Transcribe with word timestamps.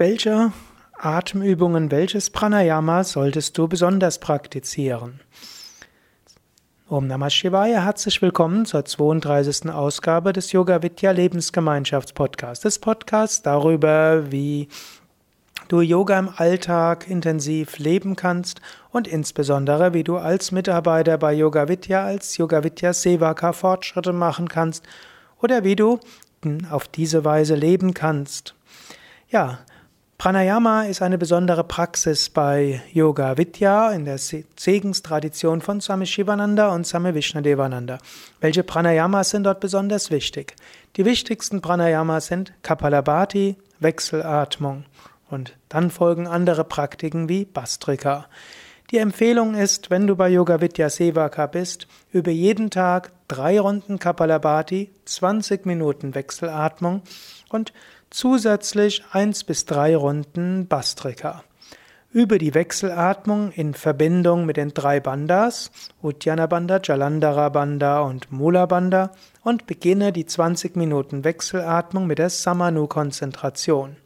Welche 0.00 0.52
Atemübungen, 0.96 1.90
welches 1.90 2.30
Pranayama 2.30 3.02
solltest 3.02 3.58
du 3.58 3.66
besonders 3.66 4.20
praktizieren? 4.20 5.18
Om 6.86 7.08
Namah 7.08 7.30
Shivaya, 7.30 7.84
herzlich 7.84 8.22
willkommen 8.22 8.64
zur 8.64 8.84
32. 8.84 9.68
Ausgabe 9.70 10.32
des 10.32 10.52
Yoga 10.52 10.84
Vidya 10.84 11.10
Lebensgemeinschaftspodcasts. 11.10 12.62
Des 12.62 12.78
Podcasts 12.78 13.42
darüber, 13.42 14.30
wie 14.30 14.68
du 15.66 15.80
Yoga 15.80 16.16
im 16.16 16.30
Alltag 16.36 17.10
intensiv 17.10 17.78
leben 17.78 18.14
kannst 18.14 18.60
und 18.92 19.08
insbesondere, 19.08 19.94
wie 19.94 20.04
du 20.04 20.16
als 20.16 20.52
Mitarbeiter 20.52 21.18
bei 21.18 21.32
Yoga 21.32 21.66
Vidya, 21.68 22.04
als 22.04 22.36
Yoga 22.36 22.62
Vidya 22.62 22.92
Sevaka 22.92 23.52
Fortschritte 23.52 24.12
machen 24.12 24.48
kannst 24.48 24.84
oder 25.42 25.64
wie 25.64 25.74
du 25.74 25.98
auf 26.70 26.86
diese 26.86 27.24
Weise 27.24 27.56
leben 27.56 27.94
kannst. 27.94 28.54
Ja, 29.28 29.58
Pranayama 30.18 30.82
ist 30.82 31.00
eine 31.00 31.16
besondere 31.16 31.62
Praxis 31.62 32.28
bei 32.28 32.82
Yoga 32.92 33.38
Vidya 33.38 33.92
in 33.92 34.04
der 34.04 34.18
Segenstradition 34.18 35.60
von 35.60 35.80
Swami 35.80 36.06
Shivananda 36.06 36.74
und 36.74 36.88
Swami 36.88 37.14
Vishnadevananda. 37.14 37.98
Welche 38.40 38.64
Pranayamas 38.64 39.30
sind 39.30 39.44
dort 39.44 39.60
besonders 39.60 40.10
wichtig? 40.10 40.56
Die 40.96 41.04
wichtigsten 41.04 41.60
Pranayamas 41.60 42.26
sind 42.26 42.52
Kapalabhati, 42.64 43.58
Wechselatmung 43.78 44.86
und 45.30 45.56
dann 45.68 45.88
folgen 45.88 46.26
andere 46.26 46.64
Praktiken 46.64 47.28
wie 47.28 47.44
Bastrika. 47.44 48.26
Die 48.90 48.96
Empfehlung 48.96 49.54
ist, 49.54 49.90
wenn 49.90 50.06
du 50.06 50.16
bei 50.16 50.30
Yoga 50.30 50.62
Vidya 50.62 50.88
Sevaka 50.88 51.46
bist, 51.46 51.86
über 52.10 52.30
jeden 52.30 52.70
Tag 52.70 53.12
drei 53.28 53.60
Runden 53.60 53.98
Kapalabhati, 53.98 54.90
20 55.04 55.66
Minuten 55.66 56.14
Wechselatmung 56.14 57.02
und 57.50 57.74
zusätzlich 58.08 59.04
eins 59.12 59.44
bis 59.44 59.66
drei 59.66 59.94
Runden 59.94 60.68
Bastrika. 60.68 61.44
Über 62.12 62.38
die 62.38 62.54
Wechselatmung 62.54 63.52
in 63.52 63.74
Verbindung 63.74 64.46
mit 64.46 64.56
den 64.56 64.72
drei 64.72 65.00
Bandas, 65.00 65.70
Uddiyana 66.00 66.46
Banda, 66.46 66.80
Jalandhara 66.82 67.50
Banda 67.50 68.00
und 68.00 68.32
Mula 68.32 68.64
Banda 68.64 69.12
und 69.44 69.66
beginne 69.66 70.14
die 70.14 70.24
20 70.24 70.76
Minuten 70.76 71.24
Wechselatmung 71.24 72.06
mit 72.06 72.18
der 72.18 72.30
Samanu-Konzentration. 72.30 73.96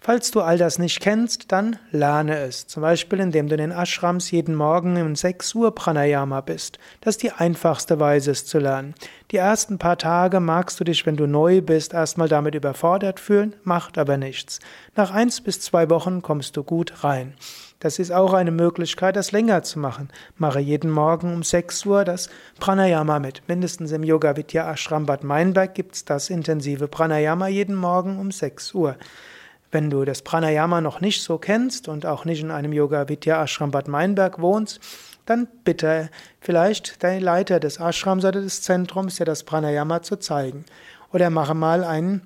Falls 0.00 0.30
du 0.30 0.40
all 0.40 0.56
das 0.56 0.78
nicht 0.78 1.00
kennst, 1.00 1.50
dann 1.50 1.76
lerne 1.90 2.38
es. 2.38 2.66
Zum 2.68 2.82
Beispiel, 2.82 3.18
indem 3.18 3.48
du 3.48 3.56
in 3.56 3.60
den 3.60 3.70
Ashrams 3.72 4.30
jeden 4.30 4.54
Morgen 4.54 5.00
um 5.02 5.16
6 5.16 5.54
Uhr 5.56 5.74
Pranayama 5.74 6.40
bist. 6.40 6.78
Das 7.00 7.16
ist 7.16 7.24
die 7.24 7.32
einfachste 7.32 7.98
Weise, 7.98 8.30
es 8.30 8.46
zu 8.46 8.58
lernen. 8.58 8.94
Die 9.32 9.36
ersten 9.36 9.78
paar 9.78 9.98
Tage 9.98 10.38
magst 10.38 10.78
du 10.78 10.84
dich, 10.84 11.04
wenn 11.04 11.16
du 11.16 11.26
neu 11.26 11.60
bist, 11.60 11.94
erstmal 11.94 12.28
damit 12.28 12.54
überfordert 12.54 13.18
fühlen, 13.18 13.54
macht 13.64 13.98
aber 13.98 14.16
nichts. 14.16 14.60
Nach 14.94 15.10
eins 15.10 15.40
bis 15.40 15.60
zwei 15.60 15.90
Wochen 15.90 16.22
kommst 16.22 16.56
du 16.56 16.62
gut 16.62 17.02
rein. 17.02 17.34
Das 17.80 17.98
ist 17.98 18.12
auch 18.12 18.32
eine 18.32 18.50
Möglichkeit, 18.50 19.14
das 19.14 19.30
länger 19.30 19.62
zu 19.62 19.78
machen. 19.78 20.08
Mache 20.36 20.58
jeden 20.60 20.90
Morgen 20.90 21.32
um 21.32 21.42
6 21.42 21.86
Uhr 21.86 22.04
das 22.04 22.28
Pranayama 22.58 23.18
mit. 23.18 23.42
Mindestens 23.48 23.92
im 23.92 24.02
Yoga 24.04 24.36
Vidya 24.36 24.72
Ashram 24.72 25.06
Bad 25.06 25.22
Meinberg 25.22 25.74
gibt's 25.74 26.04
das 26.04 26.30
intensive 26.30 26.88
Pranayama 26.88 27.48
jeden 27.48 27.76
Morgen 27.76 28.18
um 28.18 28.30
6 28.30 28.74
Uhr. 28.74 28.96
Wenn 29.70 29.90
du 29.90 30.04
das 30.04 30.22
Pranayama 30.22 30.80
noch 30.80 31.00
nicht 31.00 31.22
so 31.22 31.38
kennst 31.38 31.88
und 31.88 32.06
auch 32.06 32.24
nicht 32.24 32.40
in 32.40 32.50
einem 32.50 32.72
Yoga 32.72 33.08
Vidya 33.08 33.42
Ashram 33.42 33.70
Bad 33.70 33.88
Meinberg 33.88 34.40
wohnst, 34.40 34.80
dann 35.26 35.46
bitte 35.64 36.08
vielleicht 36.40 37.02
dein 37.02 37.20
Leiter 37.20 37.60
des 37.60 37.78
Ashrams 37.78 38.24
oder 38.24 38.40
des 38.40 38.62
Zentrums 38.62 39.16
dir 39.16 39.26
das 39.26 39.44
Pranayama 39.44 40.02
zu 40.02 40.16
zeigen. 40.16 40.64
Oder 41.12 41.28
mache 41.28 41.54
mal 41.54 41.84
ein 41.84 42.22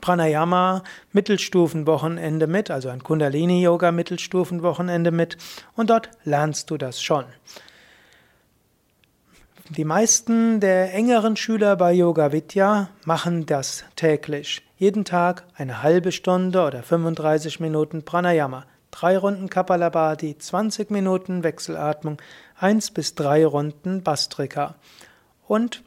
Pranayama 0.00 0.82
Mittelstufenwochenende 1.12 2.46
mit, 2.48 2.70
also 2.70 2.88
ein 2.88 3.02
Kundalini 3.04 3.62
Yoga 3.62 3.92
Mittelstufenwochenende 3.92 5.12
mit 5.12 5.36
und 5.76 5.90
dort 5.90 6.10
lernst 6.24 6.70
du 6.70 6.76
das 6.76 7.00
schon. 7.00 7.24
Die 9.70 9.86
meisten 9.86 10.60
der 10.60 10.92
engeren 10.92 11.36
Schüler 11.36 11.74
bei 11.76 11.94
Yoga 11.94 12.32
Vidya 12.32 12.90
machen 13.06 13.46
das 13.46 13.82
täglich. 13.96 14.60
Jeden 14.76 15.06
Tag 15.06 15.44
eine 15.54 15.82
halbe 15.82 16.12
Stunde 16.12 16.66
oder 16.66 16.82
35 16.82 17.60
Minuten 17.60 18.04
Pranayama, 18.04 18.66
drei 18.90 19.16
Runden 19.16 19.48
Kapalabhati, 19.48 20.36
20 20.36 20.90
Minuten 20.90 21.44
Wechselatmung, 21.44 22.20
eins 22.58 22.90
bis 22.90 23.14
drei 23.14 23.46
Runden 23.46 24.02
Bastrika. 24.02 24.74
Und 25.48 25.82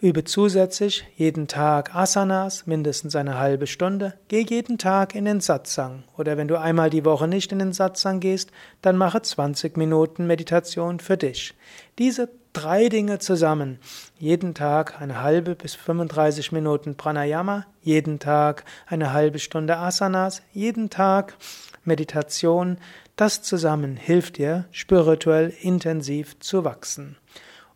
übe 0.00 0.24
zusätzlich 0.24 1.04
jeden 1.14 1.46
Tag 1.46 1.94
Asanas, 1.94 2.66
mindestens 2.66 3.14
eine 3.14 3.38
halbe 3.38 3.68
Stunde. 3.68 4.14
Geh 4.26 4.40
jeden 4.40 4.78
Tag 4.78 5.14
in 5.14 5.26
den 5.26 5.40
Satsang. 5.40 6.02
Oder 6.16 6.36
wenn 6.36 6.48
du 6.48 6.58
einmal 6.58 6.90
die 6.90 7.04
Woche 7.04 7.28
nicht 7.28 7.52
in 7.52 7.60
den 7.60 7.72
Satsang 7.72 8.18
gehst, 8.18 8.50
dann 8.82 8.96
mache 8.96 9.22
20 9.22 9.76
Minuten 9.76 10.26
Meditation 10.26 10.98
für 10.98 11.16
dich. 11.16 11.54
Diese 11.96 12.39
drei 12.52 12.88
Dinge 12.88 13.18
zusammen. 13.18 13.78
Jeden 14.18 14.54
Tag 14.54 15.00
eine 15.00 15.22
halbe 15.22 15.54
bis 15.54 15.74
35 15.74 16.52
Minuten 16.52 16.96
Pranayama, 16.96 17.66
jeden 17.82 18.18
Tag 18.18 18.64
eine 18.86 19.12
halbe 19.12 19.38
Stunde 19.38 19.76
Asanas, 19.76 20.42
jeden 20.52 20.90
Tag 20.90 21.36
Meditation. 21.84 22.78
Das 23.16 23.42
zusammen 23.42 23.96
hilft 23.96 24.38
dir, 24.38 24.66
spirituell 24.70 25.52
intensiv 25.60 26.38
zu 26.40 26.64
wachsen. 26.64 27.16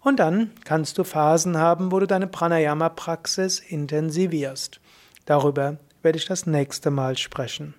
Und 0.00 0.18
dann 0.18 0.50
kannst 0.64 0.98
du 0.98 1.04
Phasen 1.04 1.56
haben, 1.56 1.90
wo 1.90 1.98
du 1.98 2.06
deine 2.06 2.26
Pranayama-Praxis 2.26 3.58
intensivierst. 3.60 4.80
Darüber 5.24 5.78
werde 6.02 6.18
ich 6.18 6.26
das 6.26 6.46
nächste 6.46 6.90
Mal 6.90 7.16
sprechen. 7.16 7.74